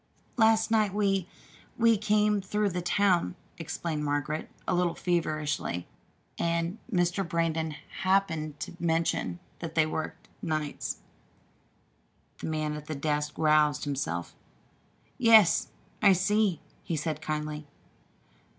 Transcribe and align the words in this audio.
"Last 0.35 0.71
night 0.71 0.95
we 0.95 1.27
we 1.77 1.95
came 1.95 2.41
through 2.41 2.69
the 2.71 2.81
town," 2.81 3.35
explained 3.59 4.03
Margaret, 4.03 4.49
a 4.67 4.73
little 4.73 4.95
feverishly; 4.95 5.85
"and 6.39 6.79
Mr. 6.91 7.23
Brandon 7.23 7.75
happened 8.01 8.59
to 8.61 8.75
mention 8.79 9.37
that 9.59 9.75
they 9.75 9.85
worked 9.85 10.27
nights." 10.41 11.01
The 12.39 12.47
man 12.47 12.73
at 12.75 12.87
the 12.87 12.95
desk 12.95 13.35
roused 13.37 13.83
himself. 13.83 14.33
"Yes, 15.19 15.67
I 16.01 16.13
see," 16.13 16.61
he 16.83 16.95
said 16.95 17.21
kindly. 17.21 17.67